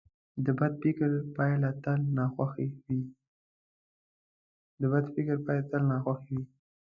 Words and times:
د 0.45 0.47
بد 0.59 0.73
فکر 0.83 1.09
پایله 1.35 1.71
تل 5.75 5.83
ناخوښه 5.99 6.13
وي. 6.33 6.41